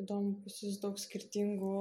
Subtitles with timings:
[0.00, 1.74] įdomu, pas jūs daug skirtingų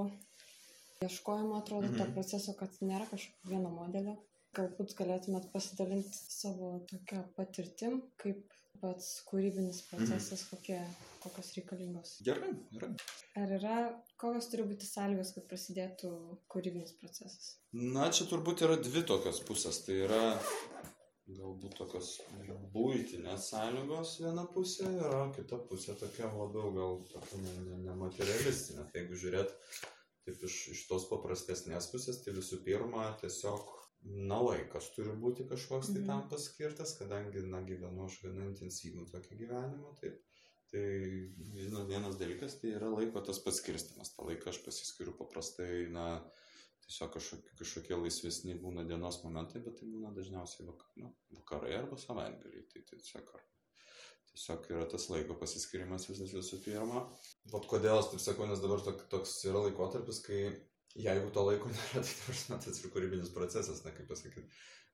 [1.03, 1.99] ieškojimų atrodo mhm.
[1.99, 4.17] to proceso, kad nėra kažkokio vieno modelio.
[4.53, 8.43] Galbūt galėtumėt pasidalinti savo tokią patirtim, kaip
[8.83, 9.89] pats kūrybinis mhm.
[9.91, 10.49] procesas, mhm.
[10.51, 10.79] kokie,
[11.23, 12.15] kokios reikalingos.
[12.27, 12.91] Gerai, gerai.
[13.41, 13.77] Ar yra,
[14.21, 16.13] kokios turi būti sąlygos, kad prasidėtų
[16.53, 17.55] kūrybinis procesas?
[17.73, 19.81] Na, čia turbūt yra dvi tokios pusės.
[19.87, 20.23] Tai yra
[21.31, 22.09] galbūt tokios
[22.73, 27.39] būtinės sąlygos viena pusė yra, kita pusė tokia labiau gal tokia
[27.85, 28.79] nematerialistinė.
[28.81, 29.55] Ne, ne tai jeigu žiūrėt
[30.27, 33.71] taip iš, iš tos paprastesnės pusės, tai visų pirma tiesiog,
[34.03, 36.09] na, laikas turi būti kažkoks tai mhm.
[36.11, 40.19] tam paskirtas, kadangi, na, gyvenu aš gana intensyvų tokį gyvenimą, taip.
[40.73, 40.85] Tai
[41.69, 44.15] nu, vienas dalykas tai yra laiko tas paskirstimas.
[44.15, 46.07] Ta laiką aš pasiskiriu paprastai, na,
[46.83, 51.99] tiesiog kažkokie, kažkokie laisvesni būna dienos momentai, bet tai būna dažniausiai vakar, nu, vakarai arba
[52.01, 52.67] savaitgaliai.
[52.71, 53.47] Tai tiesiog ar
[54.33, 57.05] tiesiog yra tas laiko pasiskirimas visas visų pirma.
[57.53, 60.39] Vat kodėl aš taip sakau, nes dabar tok, toks yra laikotarpis, kai
[60.97, 64.49] jeigu to laiko nėra, tai tarsi tas ir kūrybinis procesas, na kaip pasakyti,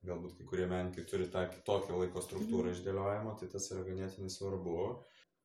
[0.08, 2.76] galbūt kai kurie menininkai turi tą kitokią laiko struktūrą mm.
[2.78, 4.78] išdėliojimą, tai tas yra ganėtinai svarbu.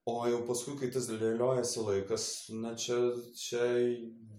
[0.06, 2.24] O jau paskui, kai tas dėliojasi laikas,
[2.60, 2.98] na čia,
[3.41, 3.62] čia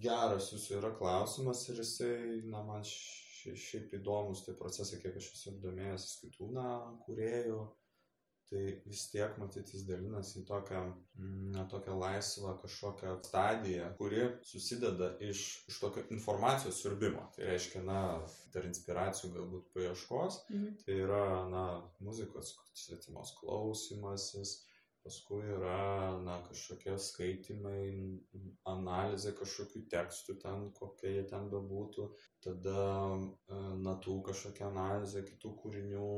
[0.03, 2.17] geras jūsų yra klausimas ir jisai,
[2.51, 6.69] na man šiaip įdomus tie procesai, kiek aš esu domėjęs kitų, na,
[7.07, 7.63] kuriejų
[8.49, 10.81] tai vis tiek matyt jis dalinasi į tokią,
[11.55, 15.41] na, tokią laisvą kažkokią stadiją, kuri susideda iš,
[15.71, 17.25] iš tokio informacijos siurbimo.
[17.35, 18.01] Tai reiškia, na,
[18.53, 20.77] dar inspiracijų galbūt paieškos, mhm.
[20.85, 21.65] tai yra, na,
[22.05, 22.53] muzikos
[22.85, 24.59] svetimos klausimasis,
[25.05, 27.81] paskui yra, na, kažkokie skaitimai,
[28.71, 32.07] analizė kažkokių tekstų ten, kokie jie ten bebūtų,
[32.45, 36.09] tada e, natų kažkokia analizė kitų kūrinių,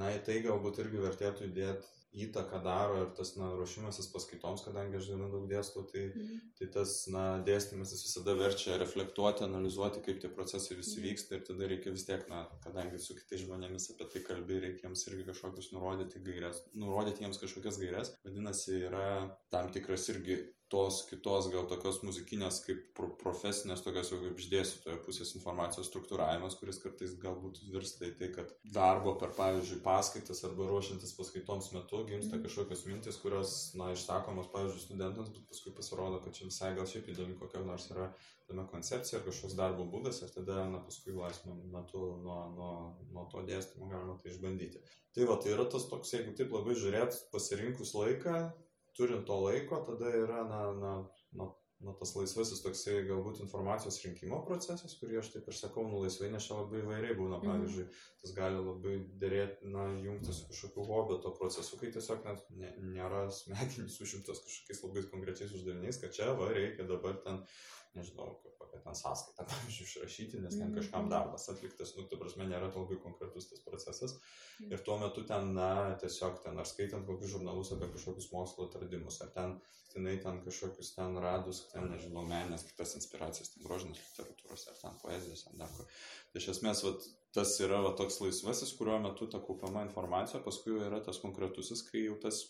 [0.00, 4.98] na į tai galbūt irgi vertėtų įdėti įtaką daro ir tas na, ruošimasis paskaitoms, kadangi
[4.98, 6.40] aš gana daug dėstau, tai, mm.
[6.58, 11.06] tai tas na, dėstymas visada verčia reflektuoti, analizuoti, kaip tie procesai visi mm.
[11.08, 14.88] vyksta ir tada reikia vis tiek, na, kadangi su kitais žmonėmis apie tai kalbė, reikia
[14.88, 18.12] jiems irgi kažkokius nurodyti gairias, nurodyti jiems kažkokias gairias.
[18.26, 19.06] Vadinasi, yra
[19.54, 20.42] tam tikras irgi
[20.72, 25.90] tos kitos gal tokios muzikinės kaip pro profesinės tokios jau kaip iš dėstytojo pusės informacijos
[25.90, 31.70] struktūravimas, kuris kartais galbūt virsta į tai, kad darbo per, pavyzdžiui, paskaitas arba ruošiantis paskaitoms
[31.76, 32.46] metu gimsta mhm.
[32.46, 37.12] kažkokios mintis, kurios, na, išsakomos, pavyzdžiui, studentams, bet paskui pasirodo, kad čia visai gal šiaip
[37.12, 38.08] įdomi kokia nors yra
[38.48, 42.72] tame koncepcija ar kažkoks darbo būdas ir tada, na, paskui laisvą metu nuo, nuo,
[43.12, 44.82] nuo to dėstymo galima tai išbandyti.
[45.12, 48.36] Tai va, tai yra tas toks, jeigu taip labai žiūrėt, pasirinkus laiką,
[48.96, 50.92] turint to laiko, tada yra, na, na,
[51.38, 51.48] na,
[51.82, 56.30] na tas laisvasis toksai galbūt informacijos rinkimo procesas, kurį aš taip ir sakau, nu laisvai,
[56.32, 57.48] nes čia labai įvairiai būna, mhm.
[57.48, 57.86] pavyzdžiui,
[58.22, 62.72] tas gali labai dėrėti, na, jungtis su kažkokiu hobio to procesu, kai tiesiog net ne,
[62.94, 67.42] nėra smegenys užimtos kažkokiais labai konkrečiais uždaviniais, kad čia va reikia dabar ten
[67.98, 71.12] nežinau, kokią ten sąskaitą, pavyzdžiui, išrašyti, nes ten kažkam mhm.
[71.12, 74.16] darbas atliktas, nu, tu prasme, nėra labai konkretus tas procesas.
[74.68, 75.68] Ir tuo metu ten, na,
[76.02, 79.56] tiesiog ten, ar skaitant kokius žurnalus apie kažkokius mokslo atradimus, ar ten,
[79.92, 85.00] tenai ten kažkokius ten radus, ten, nežinau, meninės kitas inspiracijas, ten grožinės literatūros, ar ten
[85.02, 85.90] poezijos, ar dar kur.
[86.32, 90.78] Tai iš esmės, vat, tas yra va, toks laisvasis, kuriuo metu ta kaupiama informacija, paskui
[90.80, 92.44] yra tas konkretusis, kai jau tas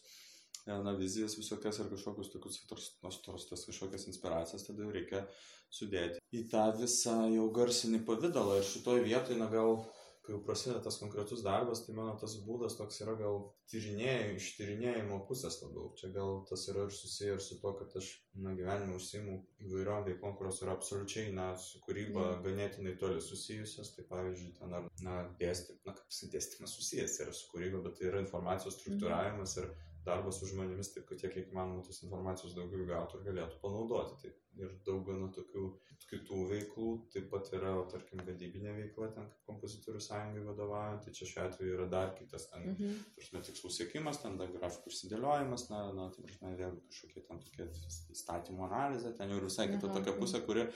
[0.66, 2.60] na, vizijas visokias ar kažkokius tokius
[3.08, 5.26] atrastas kažkokias inspiracijas, tada jau reikia
[5.72, 8.60] sudėti į tą visą jau garsinį pavydalą.
[8.60, 9.74] Ir šitoj vietoj, na gal,
[10.22, 13.40] kai jau prasideda tas konkretus darbas, tai mano tas būdas toks yra gal
[13.72, 15.90] tyrinėjimo, iš tyrinėjimo pusės labiau.
[15.98, 18.10] Čia gal tas yra ir susiję ir su to, kad aš,
[18.44, 22.42] na, gyvenime užsiimu įvairiom veiklom, kurios yra absoliučiai, na, su kūryba mm.
[22.46, 23.94] ganėtinai toli susijusios.
[23.96, 28.12] Tai pavyzdžiui, ten ar, na, dėstymas, na, kaip dėstymas susijęs yra su kūryba, bet tai
[28.12, 29.64] yra informacijos struktūravimas mm.
[29.64, 33.60] ir darbas su žmonėmis, taip kad tiek, kiek įmanoma tos informacijos daugiau gautų ir galėtų
[33.62, 34.18] panaudoti.
[34.22, 35.64] Tai ir daug gana tokių
[36.10, 41.28] kitų veiklų, taip pat yra, tarkim, vedybinė veikla, ten kaip kompozitorių sąjungai vadovaujant, tai čia
[41.30, 42.98] šiuo atveju yra dar kitas, ten, mhm.
[43.16, 47.68] prasme, tikslų siekimas, ten dar grafikų išsidėliojimas, na, na, tai prasme, vėl kažkokie ten tokie
[48.12, 50.66] įstatymų analizė, ten jau ir visai kita tokia pusė, kuri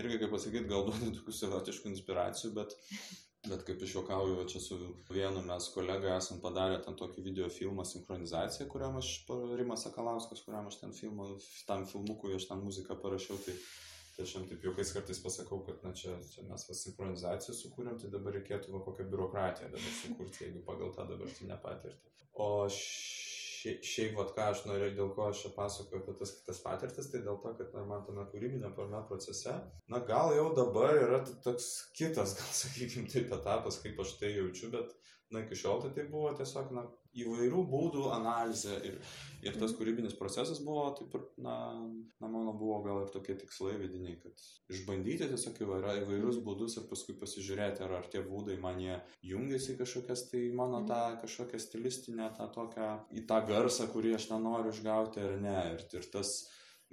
[0.00, 2.78] irgi, kaip pasakyti, gal duoda tokių savotiškų inspiracijų, bet
[3.46, 4.76] Bet kaip iš juokauju, čia su
[5.10, 9.10] vienu mes kolega esam padarę ten tokį video filmą sinchronizaciją, kuriam aš,
[9.60, 11.28] Rimas Sakalauskas, kuriam aš ten filmą,
[11.68, 13.54] tam filmukui aš ten muziką parašiau, tai,
[14.16, 18.00] tai aš jam taip juokais kartais pasakau, kad na, čia, čia mes va sinchronizaciją sukūrėm,
[18.02, 22.14] tai dabar reikėtų va kokią biurokratiją dabar sukurti, jeigu pagal tą dabartinę patirtį.
[22.46, 23.25] O š
[23.66, 27.22] šiaip, šiaip vat, ką aš norėjau, dėl ko aš pasakoju apie tas kitas patirtis, tai
[27.24, 29.54] dėl to, kad na, man tame kūrybinio parme procese,
[29.88, 34.70] na gal jau dabar yra toks kitas, gal sakykime, taip etapas, kaip aš tai jaučiu,
[34.74, 34.94] bet,
[35.30, 36.86] na, iki šiol tai, tai buvo tiesiog, na,
[37.22, 38.98] įvairių būdų analizė ir,
[39.44, 39.76] ir tas mhm.
[39.78, 41.56] kūrybinis procesas buvo, taip ir, na,
[42.22, 47.16] na mano buvo gal ir tokie tikslai vidiniai, kad išbandyti tiesiog įvairius būdus ir paskui
[47.20, 48.98] pasižiūrėti, ar, ar tie būdai man jie
[49.32, 54.74] jungiasi kažkokias tai mano tą kažkokią stilistinę, tą tokią, į tą garsą, kurį aš nenoriu
[54.74, 55.58] išgauti ar ne.
[55.76, 56.36] Ir, ir tas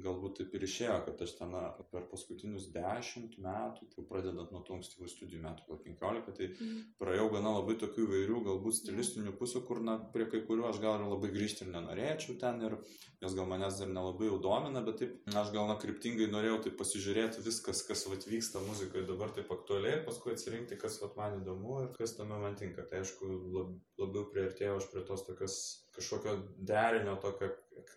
[0.01, 1.51] galbūt taip ir išėjo, kad aš ten
[1.91, 6.79] per paskutinius dešimt metų, jau pradedant nuo tų ankstyvų studijų metų, gal penkiolika, tai mm.
[7.01, 10.97] praėjau gana labai tokių įvairių, galbūt stilistinių pusių, kur na, prie kai kurių aš gal
[10.97, 12.77] ir labai grįžti ir nenorėčiau ten ir
[13.21, 16.79] jos gal manęs dar nelabai jau domina, bet taip aš gal na kryptingai norėjau taip
[16.81, 21.37] pasižiūrėti viskas, kas vat, vyksta muzikoje dabar taip aktualiai ir paskui atsirinkti, kas vat, man
[21.43, 22.87] įdomu ir kas tame man tinka.
[22.89, 25.57] Tai aišku, lab, labiau prieartėjau aš prie tos tokios
[25.95, 27.49] kažkokio derinio, tokio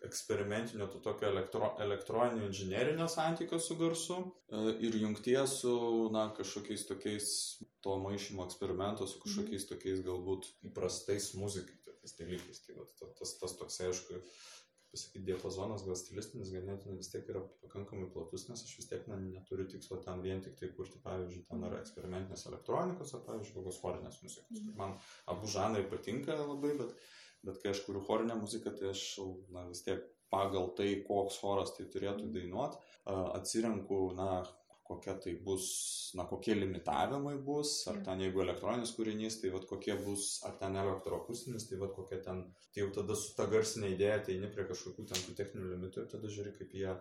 [0.04, 4.16] eksperimentinio, to tokio elektro, elektroninio inžinerinio santykio su garsu
[4.48, 5.76] e, ir jungties su,
[6.12, 7.28] na, kažkokiais tokiais
[7.80, 9.74] to maišymo eksperimento su kažkokiais mhm.
[9.74, 12.62] tokiais galbūt įprastais muzikai, tokiais dalykais.
[12.66, 12.86] Tai va,
[13.20, 14.20] tas, tas toks, aišku,
[14.96, 19.18] pasakyti, diapazonas gal stilistinis ganėtinai vis tiek yra pakankamai platus, nes aš vis tiek ne,
[19.34, 23.80] neturiu tikslo ten vien tik tai kurti, pavyzdžiui, ten ar eksperimentinės elektronikos, ar, pavyzdžiui, kokios
[23.82, 24.62] chorinės muzikos.
[24.62, 24.74] Mm.
[24.80, 24.96] Man
[25.32, 26.94] abu žanrai patinka labai, bet
[27.44, 29.02] bet kai aš kuriu chorinę muziką, tai aš
[29.54, 34.30] na, vis tiek pagal tai, koks choras tai turėtų dainuoti, atsirenku, na,
[34.86, 35.66] kokia tai bus,
[36.14, 40.78] na, kokie limitavimai bus, ar ten jeigu elektroninis kūrinys, tai vad kokie bus, ar ten
[40.78, 45.08] elektroakustinis, tai vad kokia ten, tai jau tada su ta garsinė idėja ateini prie kažkokių
[45.10, 46.94] ten tų techninių limitų ir tada žiūri, kaip jie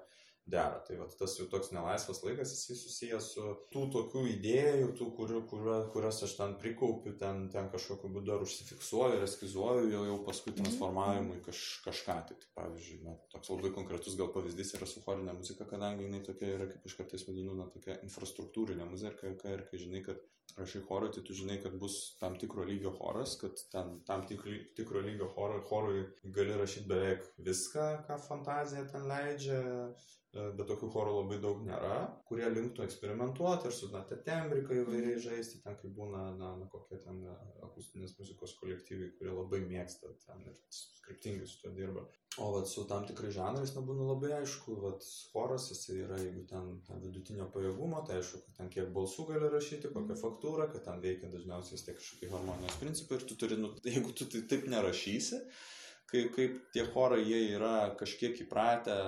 [0.46, 0.80] dera.
[0.88, 5.42] Tai vat, tas jau toks nelaisvas laikas, jisai susijęs su tų tokių idėjų, tų, kurių,
[5.50, 10.20] kurio, kurias aš ten prikaupiu, ten, ten kažkokiu būdu ar užsifiksuoju, ir eskizuoju, jau, jau
[10.28, 10.62] paskui mhm.
[10.62, 12.20] transformavimui kaž, kažką.
[12.30, 16.22] Tai, tai pavyzdžiui, na, toks labai konkretus gal pavyzdys yra su chorinė muzika, kadangi jinai
[16.26, 20.22] tokia yra, kaip aš kartais vadinu, na, tokia infrastruktūrinė muzika ir, ir kai žinai, kad
[20.58, 24.60] rašai chorui, tai tu žinai, kad bus tam tikro lygio choras, kad ten tam tikri,
[24.78, 26.06] tikro lygio chorui, chorui
[26.38, 29.60] gali rašyti beveik viską, ką fantazija ten leidžia,
[30.36, 35.62] bet tokių chorų labai daug nėra, kurie linktų eksperimentuoti ir su na, tembrika įvairiai žaisti,
[35.64, 40.44] ten kaip būna, na, na kokie ten e, akustinės muzikos kolektyvai, kurie labai mėgsta ten
[40.50, 42.04] ir skriptingai su to dirba.
[42.44, 46.74] O vat, su tam tikrai žanrais nebūna labai aišku, vat, choras jis yra, jeigu ten,
[46.88, 51.00] ten vidutinio pajėgumo, tai aišku, kad ten kiek balsų gali rašyti, kokią faktūrą, kad ten
[51.06, 54.68] veikia dažniausiai vis tiek kažkokie harmonijos principai ir tu turi, nu, jeigu tu tai taip
[54.74, 55.40] nerašysi,
[56.12, 59.00] kaip, kaip tie chorai jie yra kažkiek įpratę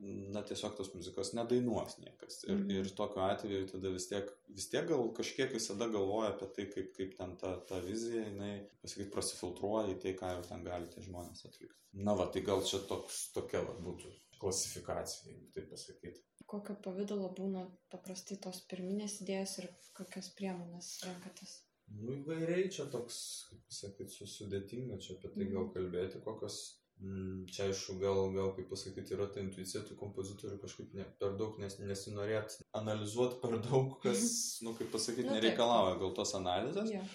[0.00, 2.40] na tiesiog tos muzikos nedainuos niekas.
[2.48, 2.70] Ir, mm.
[2.74, 6.90] ir tokiu atveju tada vis tiek, vis tiek gal kažkiek visada galvoja apie tai, kaip,
[6.96, 11.04] kaip ten ta, ta vizija, jinai, pasakyt, prasifiltruoja į tai, ką jau ten gali tie
[11.06, 11.78] žmonės atlikti.
[12.08, 14.10] Na va, tai gal čia toks, tokia va, būtų
[14.42, 16.24] klasifikacija, jeigu taip pasakyti.
[16.50, 21.60] Kokio pavydalo būna paprastai tos pirminės idėjas ir kokias priemonės renkatės?
[22.00, 23.16] Nu įvairiai čia toks,
[23.48, 26.58] kaip pasakyti, sudėtinga čia apie tai gal kalbėti, kokios
[27.52, 31.58] čia aišku, gal, gal kaip pasakyti, yra ta intuicija tų kompozitorių kažkaip ne, per daug
[31.62, 34.24] nes, nesinorėt analizuoti per daug, kas,
[34.66, 36.90] nu, kaip pasakyti, nu, nereikalauja gal tos analizės.
[36.94, 37.14] Yeah.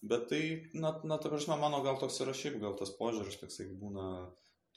[0.00, 0.42] Bet tai,
[0.72, 4.06] na, na, ta prasme, mano gal toks yra šiaip, gal tas požiūris toksai būna,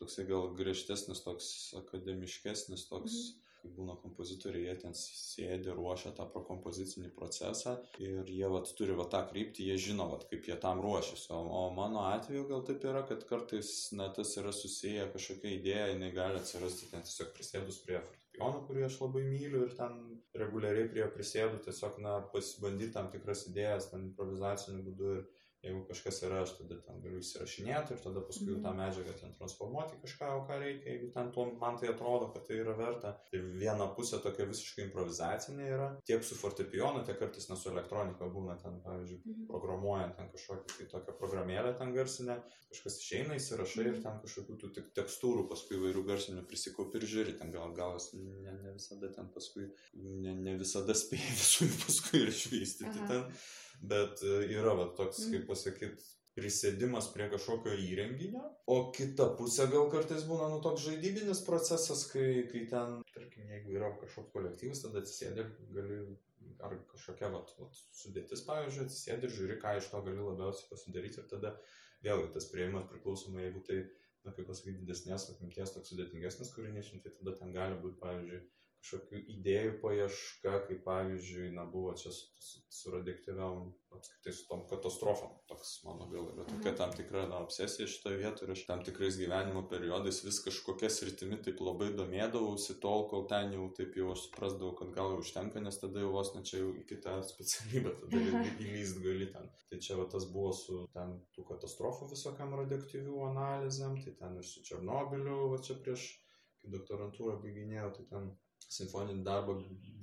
[0.01, 1.47] toksai gal griežtesnis, toks
[1.79, 3.13] akademiškesnis, toks.
[3.13, 8.71] Mm -hmm kai būna kompozitoriai, jie ten sėdi, ruošia tą prokompozicinį procesą ir jie vat,
[8.77, 11.29] turi vat, tą kryptį, jie žino, vat, kaip jie tam ruošiasi.
[11.35, 15.87] O, o mano atveju gal taip yra, kad kartais na, tas yra susiję kažkokia idėja,
[15.93, 18.01] jinai gali atsirasti ten tiesiog prisėdus prie
[18.33, 19.97] fortepijono, kurį aš labai myliu ir ten
[20.33, 25.25] reguliariai prie prisėdų tiesiog na, pasibandyti tam tikras idėjas, ten improvizaciniu būdu ir
[25.63, 28.79] jeigu kažkas yra, aš tada ten galiu įsirašinėti ir tada paskui jau tą mhm.
[28.81, 32.59] medžiagą ten transformuoti kažką, o ką reikia, jeigu ten tuo man tai atrodo, kad tai
[32.59, 33.13] yra verta.
[33.35, 38.57] Ir viena pusė tokia visiškai improvizacinė yra, tiek su fortepijonu, tiek kartais nesu elektronika būna
[38.61, 39.47] ten, pavyzdžiui, mhm.
[39.53, 42.37] programuojant ten kažkokią tai tokią programėlę ten garsinę,
[42.73, 47.37] kažkas išeina, įsirašai ir ten kažkokių tų tik tekstūrų paskui įvairių garsinių prisikaupi ir žiūri,
[47.39, 52.33] ten gal galas ne, ne visada ten paskui, ne, ne visada spėjai visų paskui ir
[52.33, 53.29] išvystyti ten
[53.83, 55.47] bet e, yra va, toks, kaip mhm.
[55.49, 58.41] pasakyti, prisėdimas prie kažkokio įrenginio,
[58.73, 63.75] o kita pusė gal kartais būna nu toks žaidybinis procesas, kai, kai ten, tarkim, jeigu
[63.77, 65.99] yra kažkoks kolektyvas, tada atsisėdė, gali,
[66.65, 71.21] ar kažkokia vat, vat, sudėtis, pavyzdžiui, atsisėdė ir žiūri, ką iš to gali labiausiai pasidaryti
[71.21, 71.53] ir tada
[72.03, 73.83] vėlgi tas prieimas priklausomai, jeigu tai,
[74.25, 78.41] na, kaip pasakyti, didesnės apimties, toks sudėtingesnis kūrinys, nu, tai tada ten gali būti, pavyzdžiui,
[78.83, 84.65] kažkokių idėjų paieška, kaip pavyzdžiui, na, buvo čia su, su, su radioaktyviam, apskritai su tom
[84.67, 85.37] katastrofom.
[85.47, 86.77] Toks mano gal yra tokia mhm.
[86.81, 91.39] tam tikra, na, obsesija šitoje vietoje ir aš tam tikrais gyvenimo periodais vis kažkokia sritimi
[91.45, 95.63] taip labai domėdavausi tol, kol ten jau taip jau aš suprasdavau, kad gal jau užtenka,
[95.63, 98.23] nes tada jau vos ne čia jau į kitą specialybę, tada
[98.67, 99.47] įlyst gali ten.
[99.71, 104.51] Tai čia va tas buvo su ten tų katastrofų visokiam radioaktyvių analizėm, tai ten ir
[104.51, 106.09] su Černobiliu, va čia prieš,
[106.59, 108.33] kai doktorantūrą baiginėjau, tai ten
[108.73, 109.57] simfoninį darbą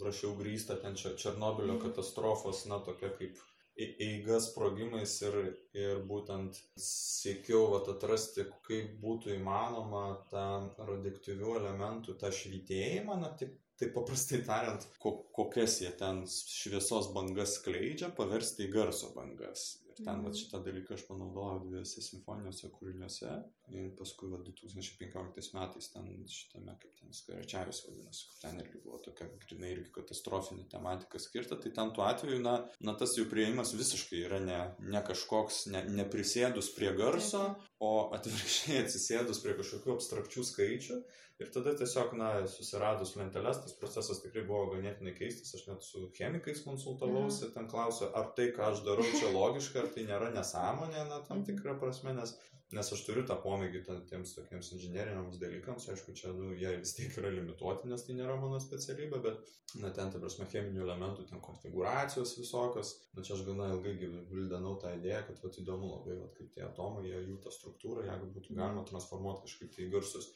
[0.04, 3.40] rašiau grįstą ten Černobilio katastrofos, na, tokia kaip
[3.80, 5.36] eiga sprogimais ir,
[5.76, 10.46] ir būtent siekiau vat, atrasti, kaip būtų įmanoma tą
[10.78, 17.56] radioaktyvių elementų, tą švitėjimą, na, taip, taip paprastai tariant, ko, kokias jie ten šviesos bangas
[17.60, 19.70] skleidžia, paversti į garso bangas.
[20.00, 20.24] Ir ten mm.
[20.24, 23.34] va, šitą dalyką aš panaudojau dviejose simfoniniuose kūriniuose.
[23.76, 29.00] Ir paskui va, 2015 metais ten šitame, kaip ten Skaračiavis vadinasi, kur ten irgi buvo
[29.04, 31.60] tokia grinai irgi katastrofinė tematika skirta.
[31.60, 35.84] Tai ten tuo atveju, na, na tas jų prieimas visiškai yra ne, ne kažkoks, ne,
[36.00, 37.44] neprisėdus prie garso,
[37.80, 41.02] o atvirkščiai atsisėdus prie kažkokių abstrakčių skaičių.
[41.40, 45.54] Ir tada tiesiog, na, susiradus lenteles, tas procesas tikrai buvo ganėtinai keistas.
[45.56, 47.54] Aš net su chemikais konsultavausi, mhm.
[47.54, 51.40] ten klausiu, ar tai, ką aš darau, čia logiška, ar tai nėra nesąmonė, na, tam
[51.40, 51.48] mhm.
[51.50, 52.36] tikrą prasme, nes
[52.70, 57.16] nes aš turiu tą pomėgį tiems tokiems inžinieriniams dalykams, aišku, čia nu, jie vis tiek
[57.18, 59.50] yra limituoti, nes tai nėra mano specialybė, bet,
[59.82, 64.76] na, ten, ta prasme, cheminių elementų, ten konfiguracijos visokios, na, čia aš gana ilgai gvildenau
[64.82, 68.30] tą idėją, kad, vat, įdomu labai, vat, kaip tie atomai, jie jų tą struktūrą, jeigu
[68.36, 70.30] būtų galima transformuoti kažkaip tai garsus.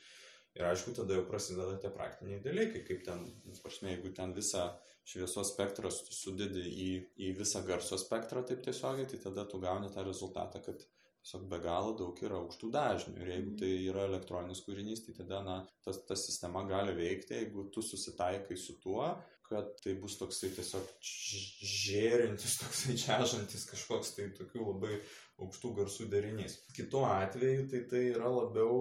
[0.54, 3.24] Ir aišku, tada jau prasideda tie praktiniai dalykai, kaip ten,
[3.62, 4.68] prasme, jeigu ten visą
[5.04, 6.90] šviesos spektrą sudedi į,
[7.26, 10.80] į visą garso spektrą taip tiesiogiai, tai tada tu gauni tą rezultatą, kad
[11.24, 13.14] tiesiog be galo daug yra aukštų dažnių.
[13.20, 17.68] Ir jeigu tai yra elektroninis kūrinys, tai tada, na, tas, ta sistema gali veikti, jeigu
[17.72, 19.06] tu susitaikai su tuo,
[19.44, 24.98] kad tai bus toksai tiesiog žėrintis, toksai čiažantis kažkoks tai tokių labai
[25.42, 26.56] aukštų garsų derinys.
[26.76, 28.78] Kitu atveju tai tai yra labiau,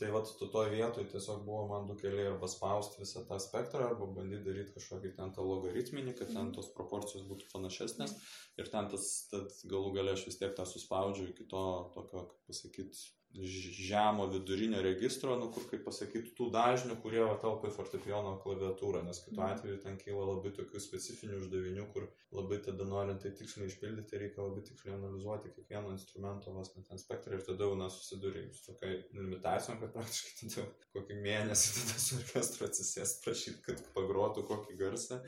[0.00, 3.88] tai vad, tu toj vietoj tiesiog buvo man du keliai arba spausti visą tą spektrą,
[3.90, 8.16] arba bandyti daryti kažkokį ten tą logaritminį, kad ten tos proporcijos būtų panašesnės.
[8.60, 11.64] Ir ten tas, tas galų galę aš vis tiek tą suspaudžiu iki to
[11.96, 13.06] tokio, kaip pasakyti,
[13.44, 19.20] žemo vidurinio registro, nu, kur, kaip pasakyti, tų dažnių, kurie telpa į fortepijono klaviatūrą, nes
[19.24, 19.56] kitu mhm.
[19.56, 24.46] atveju ten kyla labai tokių specifinių uždavinių, kur labai tada norint tai tiksliai išpildyti, reikia
[24.46, 28.94] labai tiksliai analizuoti kiekvieno instrumento vos net ten spektrą ir tada jau nesusidūrė su tokia
[29.18, 30.66] limitacijom, kad praktiškai tada
[30.96, 35.22] kokį mėnesį tada su orkestru atsisės prašyti, kad pagrotų kokį garsą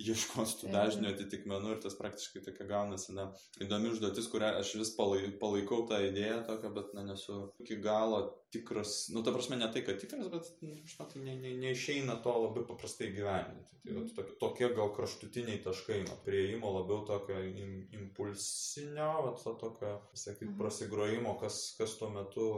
[0.00, 3.28] ieškos tų dažnių atitikmenų ir tas praktiškai tokia gaunasi, na,
[3.62, 8.24] įdomi užduotis, kurią aš vis palaikau tą idėją tokią, bet, na, nesu iki galo
[8.54, 12.18] tikras, nu, ta prasme, ne tai, kad tikras, bet, nu, aš matau, ne, ne, neišeina
[12.24, 13.70] to labai paprastai gyveninti.
[13.84, 14.08] Tai mm.
[14.16, 20.50] tokie, tokie gal kraštutiniai taškai, na, prieimo labiau tokio im, impulsinio, va, to tokio, sakyti,
[20.52, 20.58] mm.
[20.62, 22.48] prasigrojimo, kas, kas tuo metu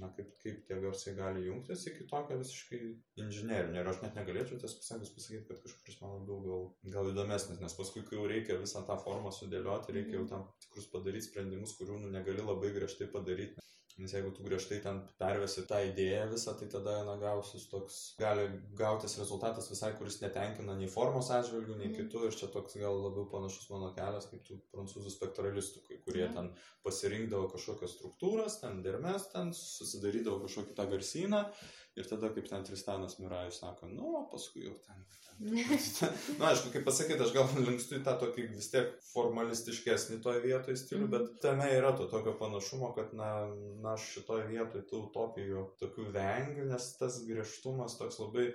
[0.00, 2.80] na, kaip, kaip tie garsai gali jungtis iki tokio visiškai
[3.24, 3.82] inžinerinio.
[3.82, 7.78] Ir aš net negalėčiau tiesą pasakius pasakyti, kad kažkuris man labiau gal, gal įdomesnis, nes
[7.78, 10.32] paskui, kai jau reikia visą tą formą sudėlioti, reikia jau mhm.
[10.34, 13.62] tam tikrus padaryti sprendimus, kurių nu, negali labai griežtai padaryti.
[13.98, 18.44] Nes jeigu tu griežtai ten pervesi tą idėją visą, tai tada, na, gausis toks, gali
[18.78, 21.96] gautis rezultatas visai, kuris netenkina nei formos atžvilgių, nei mm.
[21.96, 22.22] kitų.
[22.28, 26.36] Ir čia toks gal labiau panašus mano kelias, kaip tų prancūzų spektralistų, kurie mm.
[26.36, 26.52] ten
[26.86, 29.50] pasirinkdavo kažkokias struktūras, ten dermes, ten
[29.88, 31.44] susidarydavo kažkokį tą garsyną.
[31.98, 35.00] Ir tada, kaip ten Tristanas Mirajus sako, nu, paskui jau ten
[36.38, 40.74] Na, aišku, kaip pasakyti, aš gal linkstu į tą tokį vis tiek formalistiškesnį toje vietoje
[40.80, 41.12] stilių, mm.
[41.12, 43.30] bet tame yra to tokio panašumo, kad, na,
[43.84, 48.48] na šitoje vietoje tų utopijų tokių vengiu, nes tas griežtumas toks labai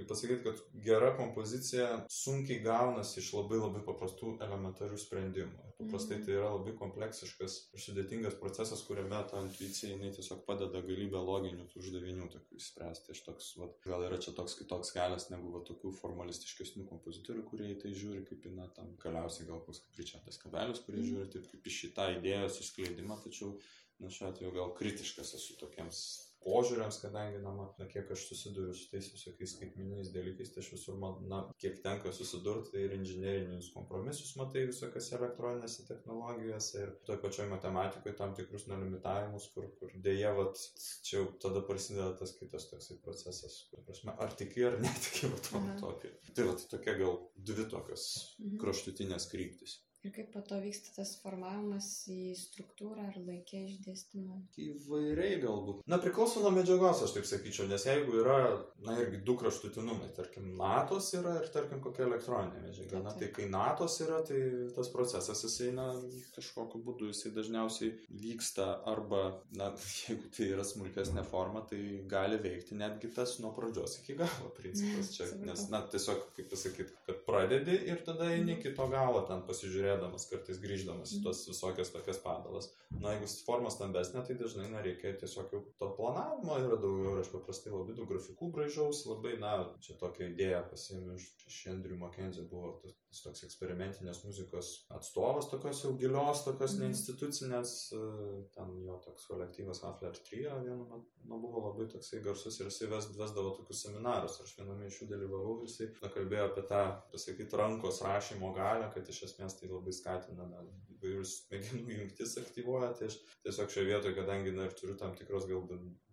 [0.00, 5.66] kaip pasakyti, kad gera kompozicija sunkiai gaunasi iš labai labai paprastų elementarių sprendimų.
[5.80, 6.24] Paprastai mhm.
[6.26, 11.68] tai yra labai kompleksiškas ir sudėtingas procesas, kuriame ta intuicija jinai tiesiog padeda galybę loginių
[11.80, 13.14] uždavinių tokių įspręsti.
[13.14, 17.72] Aš toks, va, gal yra čia toks kitoks kelias negu va, tokių formalistiškesnių kompozitorių, kurie
[17.74, 21.10] į tai žiūri kaip į, na, tam galiausiai gal koks kaip Ričardas Kabelis, kurie mm.
[21.12, 23.54] žiūri taip kaip į šitą idėjos išskleidimą, tačiau,
[24.00, 26.04] na, šiuo atveju gal kritiškas esu tokiems
[26.44, 30.96] požiūriams, kadangi, na, na, kiek aš susiduriu su tais visokiais skaitmeniniais dalykais, tai aš visur,
[31.00, 37.20] man, na, kiek tenka susidurti, tai ir inžinierinius kompromisus matai visokiose elektroninėse technologijose ir toj
[37.24, 40.64] pačioj matematikoje tam tikrus nelimitavimus, kur, kur dėja, vat,
[41.06, 45.44] čia jau tada prasideda tas kitas toksai procesas, kur, prasme, ar tiki ar netiki, va,
[45.50, 45.78] to, mhm.
[45.84, 46.14] tokį.
[46.32, 48.58] Tai, va, tai tokia gal dvi tokios mhm.
[48.64, 49.80] kraštutinės kryptis.
[50.00, 54.38] Ir kaip po to vyksta tas formavimas į struktūrą ar laikė išdėstymą?
[54.64, 55.82] Įvairiai galbūt.
[55.92, 58.38] Na, priklauso nuo medžiagos, aš taip sakyčiau, nes jeigu yra,
[58.80, 63.02] na, irgi du kraštutinumai, tarkim, natos yra ir, tarkim, kokia elektroninė medžiaga.
[63.04, 64.40] Na, tai kai natos yra, tai
[64.72, 65.90] tas procesas jisai, na,
[66.32, 67.92] kažkokiu būdu jisai dažniausiai
[68.24, 69.68] vyksta arba, na,
[70.06, 75.12] jeigu tai yra smulkesnė forma, tai gali veikti netgi tas nuo pradžios iki galo principas
[75.18, 75.28] čia.
[75.44, 79.44] Nes, na, tiesiog, kaip pasakyti, kad pradedi ir tada eini kito galo ten
[79.90, 82.70] pasižiūrėdamas, kartais grįždamas į tos visokias tokias padalas.
[82.90, 87.22] Na, jeigu forma stambesnė, tai dažnai, na, reikia tiesiog jau to planavimo yra daugiau ir
[87.22, 91.96] aš paprastai labai daug grafikų braižaus, labai, na, čia tokia idėja pasiėmiau iš, iš Andrew
[91.98, 96.84] McKenzie, buvo tas, tas toks eksperimentinės muzikos atstovas, tokios jau gilios, tokios Mhm.
[96.84, 102.60] neinstitucinės, e, ten jo toks kolektyvas Hafler Trio vienu metu nu, buvo labai toksai garsus
[102.60, 106.46] ir jisai ves, vesdavo tokius seminarus, aš viename iš jų dalyvavau ir jisai na, kalbėjo
[106.50, 110.62] apie tą, pasakyti, rankos rašymo galę, kad iš esmės tai labai skatina na,
[110.96, 115.48] įvairius smegenų jungtis aktyvuoja, tai aš tiesiog šioje vietoje, kadangi na, ir turiu tam tikros
[115.50, 115.64] gal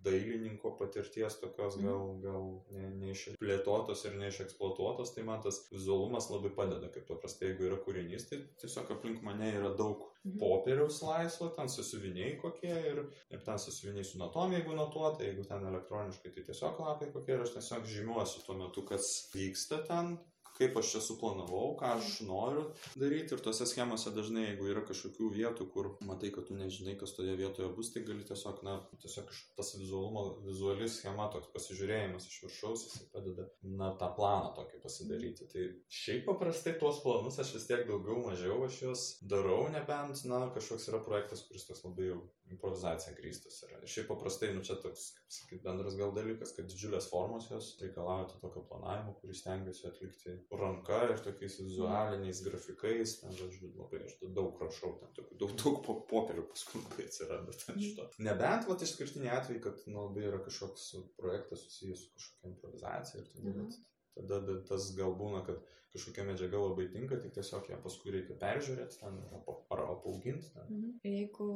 [0.08, 6.88] dailininko patirties, tokios gal, gal ne, neišplėtotos ir neišeksploatuotos, tai man tas vizualumas labai padeda,
[6.94, 10.40] kaip paprastai, jeigu yra kūrinys, tai tiesiog aplink mane yra daug Mhm.
[10.40, 15.66] popieriaus laisvo, ten sąsiuviniai kokie ir, ir ten sąsiuviniai su natom, jeigu notuota, jeigu ten
[15.70, 20.18] elektroniškai, tai tiesiog lapai kokie ir aš tiesiog žymiuosiu tuo metu, kas vyksta ten,
[20.58, 22.64] kaip aš čia suplanavau, ką aš noriu
[23.00, 27.14] daryti ir tose schemose dažnai, jeigu yra kažkokių vietų, kur matai, kad tu nežinai, kas
[27.18, 32.40] toje vietoje bus, tai gali tiesiog, na, tiesiog tas vizualumo, vizuali schema, toks pasižiūrėjimas iš
[32.46, 35.50] viršaus, jisai padeda, na, tą planą tokį pasidaryti.
[35.54, 35.68] Tai
[36.02, 40.90] šiaip paprastai tuos planus aš vis tiek daugiau mažiau aš juos darau, nebent, na, kažkoks
[40.92, 42.22] yra projektas, kuris toks labai jau
[42.54, 43.80] improvizacija grįstas yra.
[43.84, 47.74] Ir šiaip paprastai, nu, čia toks, kaip sakyt, bendras gal dalykas, kad didžiulės formos jos
[47.82, 54.04] reikalauja to tokio planavimo, kurį stengiuosi atlikti ranka ir tokiais vizualiniais grafikais, ten, žodžiu, labai
[54.08, 58.08] aš daug rašau, ten tokių daug, daug po- popierių paskui labai atsiranda ten šito.
[58.30, 60.90] Nebent, va, išskirtiniai atvejai, kad, nu, labai yra kažkoks
[61.20, 63.70] projektas susijęs su kažkokia improvizacija ir tada, Mhm.
[64.18, 65.62] Tada da- tas gal būna, kad
[65.94, 70.50] kažkokia medžiaga labai tinka, tik tiesiog ją paskui reikia peržiūrėti ten ar apa- ar apauginti.
[70.54, 70.66] Ten.
[70.70, 70.90] Mhm.
[71.04, 71.48] Jeigu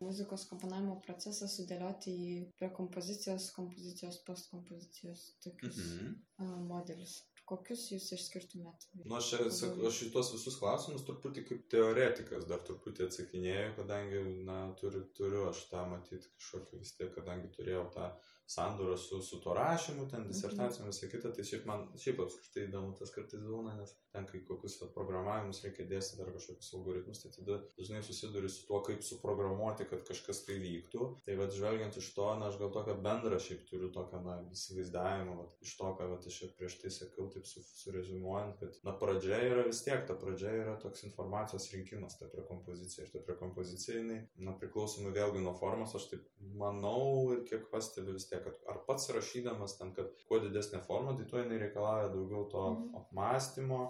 [0.00, 6.14] muzikos komponavimo procesą sudėlioti į prie kompozicijos, kompozicijos, postkompozicijos tokius Mhm.
[6.38, 7.16] a, modelius,
[7.50, 8.86] kokius jūs išskirtumėt?
[9.04, 14.72] Nu, aš, sakau, aš tuos visus klausimus truputį kaip teoretikas dar truputį atsakinėjau, kadangi, na,
[14.80, 18.12] turiu, turiu aš tą matyti kažkokį vis tiek, kadangi turėjau tą
[18.50, 22.96] sandūrą su, su to rašymu, ten disertacijom visą kitą, tai šiaip man, šiaip apskritai įdomu
[22.98, 27.30] tas kartais būna, nes ten, kai kokius va, programavimus reikia dėstyti ar kažkokius algoritmus, tai
[27.36, 31.06] tada dažnai susiduri su tuo, kaip suprogramuoti, kad kažkas tai vyktų.
[31.26, 35.36] Tai vad žvelgiant iš to, na, aš gal tokią bendrą šiaip turiu tokią, na, įsivaizdavimą,
[35.38, 38.96] va, iš to, ką va, aš čia prieš tai sakiau, taip su, surezumuojant, kad, na,
[38.98, 43.06] pradžia yra vis tiek, ta pradžia yra toks informacijos rinkimas, ta prekompozicija.
[43.06, 46.26] Ir ta prekompozicija, jinai, na, priklausomai vėlgi nuo formos, aš taip
[46.60, 51.16] manau ir kiek pastebiu vis tiek, kad ar pats rašydamas ten, kad kuo didesnė forma,
[51.16, 52.96] tai tuo jinai reikalauja daugiau to Mhm.
[53.00, 53.80] apmąstymo,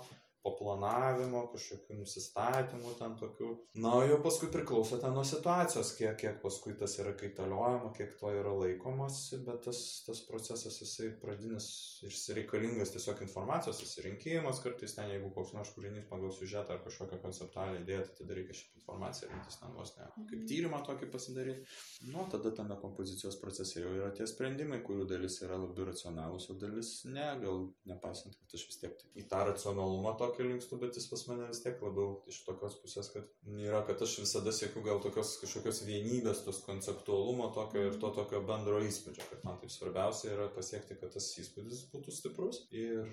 [0.45, 3.51] paplanavimo, kažkokių nusistatymų ten tokių.
[3.85, 8.33] Na, jau paskui priklauso ten nuo situacijos, kiek, kiek paskui tas yra kaitaliojama, kiek to
[8.33, 11.69] yra laikomasi, bet tas, tas procesas jisai pradinis
[12.07, 17.21] ir reikalingas tiesiog informacijos susirinkimas, kartais ten, jeigu koks nors kūrinys pagal siužetą ar kažkokią
[17.25, 21.79] konceptualią idėją, tai tada reikia šią informaciją rinktis ten vos ne, kaip tyrimą tokį pasidaryti.
[22.11, 26.57] Nu, tada tame kompozicijos procese jau yra tie sprendimai, kurių dalis yra labai racionalūs, o
[26.61, 31.07] dalis ne, gal nepaisant, kad aš vis tiek į tą racionalumą tokį linkstu, bet jis
[31.11, 33.27] pas mane vis tiek labiau iš tokios pusės, kad
[33.59, 38.43] yra, kad aš visada siekiu gal tokios kažkokios vienybės, tos konceptualumo tokio ir to tokio
[38.47, 43.09] bendro įspūdžio, kad man taip svarbiausia yra pasiekti, kad tas įspūdis būtų stiprus ir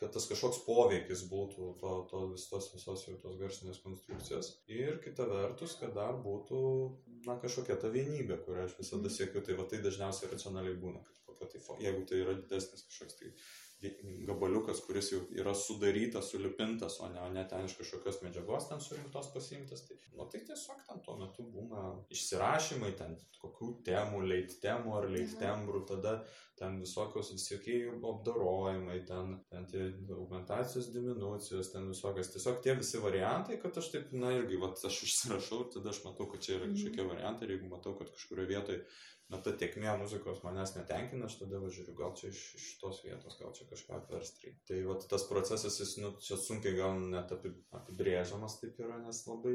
[0.00, 4.52] kad tas kažkoks poveikis būtų to, to vis tos visos jau tos garsinės konstrukcijos.
[4.72, 6.60] Ir kita vertus, kad dar būtų,
[7.28, 11.24] na, kažkokia ta vienybė, kurią aš visada siekiu, tai va tai dažniausiai racionaliai būna, kad
[11.28, 13.32] kokia tai, jeigu tai yra didesnis kažkoks tai
[14.26, 18.82] gabaliukas, kuris jau yra sudarytas, sulipintas, o ne, o ne ten iš kažkokios medžiagos ten
[18.82, 24.58] surinktos pasiimtas, tai, nu, tai tiesiog ten tuo metu būna išsirašymai, ten kokių temų, leit
[24.64, 26.16] temų ar leit tembrų, tada
[26.58, 29.84] ten visokios visokie jų apdarojimai, ten, ten tie
[30.16, 35.02] augmentacijos diminucijos, ten visokios, tiesiog tie visi variantai, kad aš taip, na irgi, va, aš
[35.08, 36.74] užsirašau ir tada aš matau, kad čia yra Mhm.
[36.76, 38.84] kažkokie variantai ir jeigu matau, kad kažkurioje vietoje
[39.28, 43.36] na ta tiekmė muzikos manęs netenkina, aš tada važiuoju, gal čia iš, iš tos vietos,
[43.40, 44.54] gal čia kažką apversti.
[44.68, 49.20] Tai vat, tas procesas, jis, nu, čia sunkiai gal net api, apibrėžiamas taip yra, nes
[49.28, 49.52] labai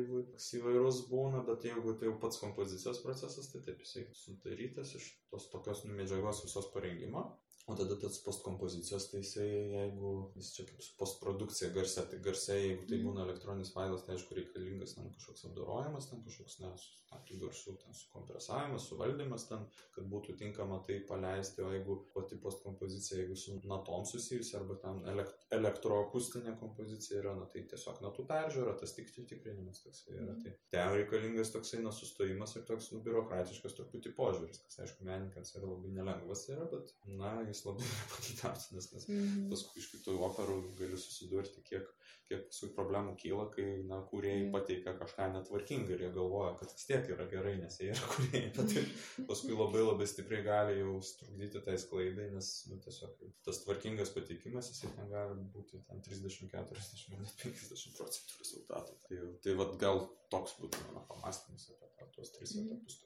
[0.60, 5.50] įvairus būna, bet jeigu tai jau pats kompozicijos procesas, tai taip jisai sudarytas iš tos
[5.50, 7.28] tokios nu, medžiagos visos လေးတွေပေါ့
[7.66, 12.58] O tada tas postkompozicijos, tai jisai, jeigu jis čia kaip su postprodukcija garse, tai garse,
[12.60, 13.06] jeigu tai Mhm.
[13.08, 17.40] būna elektroninis failas, tai aišku reikalingas ten kažkoks apdorojimas, ten kažkoks, ne, su tam tų
[17.44, 19.64] garsų, ten sukompresavimas, suvaldymas ten,
[19.96, 25.00] kad būtų tinkama tai paleisti, o jeigu pati postkompozicija, jeigu su natom susijusi, arba ten
[25.08, 30.34] elek elektroakustinė kompozicija yra, na tai tiesiog natų peržiūra, tas tik tikrinimas toksai yra.
[30.34, 30.44] Mhm.
[30.44, 35.68] Tai ten reikalingas toksai nesustojimas ir toks nu, biurokratiškas truputį požiūris, kas aišku menininkams yra
[35.72, 39.50] labai nelengvas yra, bet na, jis labai nepageidautinas, nes Mhm.
[39.52, 41.88] paskui iš kitų operų gali susidurti, kiek,
[42.30, 44.52] kiek paskui problemų kyla, kai, na, kūrėjai Mm.
[44.56, 48.50] pateikia kažką netvarkingai ir jie galvoja, kad vis tiek yra gerai, nes jie yra kūrėjai,
[48.58, 53.60] bet tai paskui labai labai stipriai gali jau strukdyti tai sklaidai, nes, nu, tiesiog tas
[53.66, 58.98] tvarkingas pateikimas, jisai ten gali būti ten 30, 40, net 50 procentų rezultatų.
[59.08, 62.72] Tai, tai vad gal toks būtų mano pamastymas apie tuos tris Mhm.
[62.72, 63.02] etapus.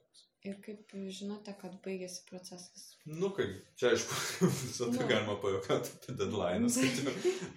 [0.48, 2.84] Ir kaip žinote, kad baigėsi procesas?
[3.08, 3.46] Nu, kai
[3.80, 4.16] čia aišku,
[4.62, 5.08] visada Nu.
[5.10, 7.14] galima pajokauti apie deadline'us, kad jau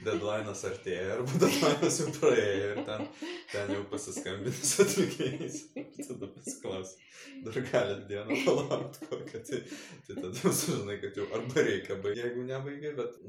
[0.06, 3.04] deadline'as artėja arba deadline'as jau praėjo ir ten,
[3.52, 5.58] ten jau pasiskambinus atlikėjais.
[6.10, 6.94] Tada pasiklaus,
[7.46, 9.42] dar galit dieną palaukti kokią.
[9.50, 9.60] Tai,
[10.08, 13.20] tai tada jau sužinai, kad jau arba reikia baigti, jeigu nebaigia, bet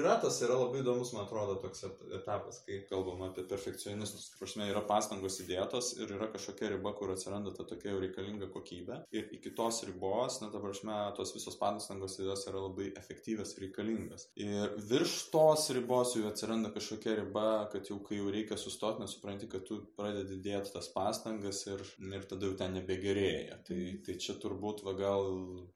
[0.00, 4.30] yra tas, yra labai įdomus, man atrodo, toks et- etapas, kai kalbam apie perfekcionistus.
[4.40, 9.03] Prasme, yra pastangos įdėtos ir yra kažkokia riba, kur atsiranda ta tokia jau reikalinga kokybė.
[9.12, 14.28] Iki tos ribos, na, ta prasme, tos visos pastangos jos yra labai efektyvios ir reikalingas.
[14.40, 19.14] Ir virš tos ribos jau atsiranda kažkokia riba, kad jau kai jau reikia sustoti, nes
[19.16, 23.60] supranti, kad tu pradedi dėti tas pastangas ir, ir tada jau ten nebegerėja.
[23.68, 25.32] Tai, tai čia turbūt va gal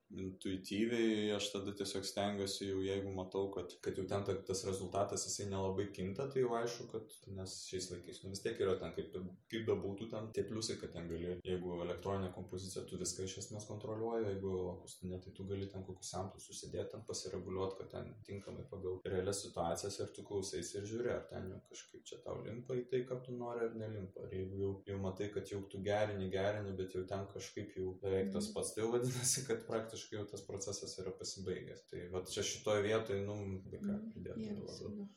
[0.08, 5.26] intuityviai aš tada tiesiog stengiuosi jau jeigu matau, kad, kad jau ten ta, tas rezultatas
[5.26, 8.94] jisai nelabai kinta, tai jau aišku, kad nes šiais laikais nu, vis tiek yra ten
[8.96, 9.18] kaip,
[9.52, 13.64] kaip bebūtų ten tie pliusai, kad ten gali, jeigu elektroninė kompozicija, tu viską iš esmės
[13.68, 18.64] kontroliuoji, jeigu akustinė, tai tu gali ten kokius samplus susidėti, ten pasireguliuoti, kad ten tinkamai
[18.70, 22.76] pagal realias situacijas ir tu klausais ir žiūri, ar ten jau kažkaip čia tau limpa
[22.76, 24.26] į tai, ką tu nori ar nelimpa.
[24.28, 27.94] Ir jeigu jau, jau matai, kad jau tu gerini, gerini, bet jau ten kažkaip jau
[28.02, 31.86] beveik tas pats, tai jau vadinasi, kad praktiškai jau tas procesas yra pasibaigęs.
[31.90, 33.38] Tai va čia šitoje vietoje, nu,
[33.72, 34.12] ką Mhm.
[34.12, 35.08] pridėti labiau.